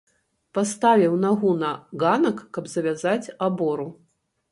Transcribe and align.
Паставіў 0.57 1.17
нагу 1.25 1.51
на 1.63 1.69
ганак, 2.03 2.37
каб 2.57 2.65
завязаць 2.73 3.31
абору. 3.49 3.87